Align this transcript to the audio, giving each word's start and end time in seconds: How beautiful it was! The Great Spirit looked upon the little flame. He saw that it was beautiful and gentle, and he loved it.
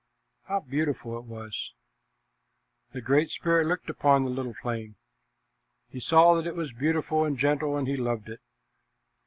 How 0.45 0.61
beautiful 0.61 1.15
it 1.19 1.25
was! 1.25 1.73
The 2.91 3.01
Great 3.01 3.29
Spirit 3.29 3.67
looked 3.67 3.87
upon 3.87 4.23
the 4.23 4.31
little 4.31 4.55
flame. 4.55 4.95
He 5.89 5.99
saw 5.99 6.33
that 6.33 6.47
it 6.47 6.55
was 6.55 6.73
beautiful 6.73 7.23
and 7.23 7.37
gentle, 7.37 7.77
and 7.77 7.87
he 7.87 7.97
loved 7.97 8.27
it. 8.27 8.39